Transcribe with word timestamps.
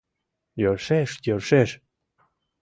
—Йӧршеш, 0.61 1.09
йӧршеш! 1.25 1.69